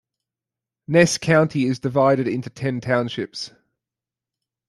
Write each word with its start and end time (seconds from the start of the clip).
Ness 0.87 1.19
County 1.19 1.65
is 1.65 1.77
divided 1.77 2.27
into 2.27 2.49
ten 2.49 2.81
townships. 2.81 3.51